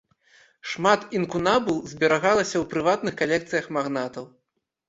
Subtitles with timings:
[0.71, 4.31] Шмат інкунабул зберагалася ў прыватных калекцыях магнатаў.